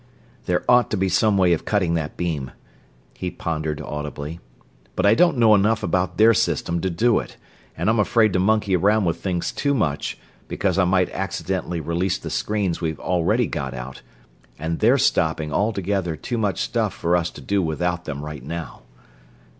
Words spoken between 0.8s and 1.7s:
to be some way of